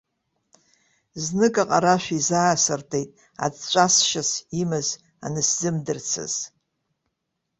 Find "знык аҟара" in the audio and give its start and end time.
1.23-1.93